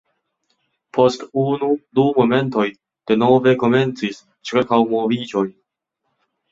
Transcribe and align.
Post 0.97 1.25
unu, 1.41 1.69
du 1.99 2.07
momentoj 2.21 2.65
denove 3.13 3.57
komencis 3.67 4.21
ĉirkaŭmoviĝo. 4.51 5.51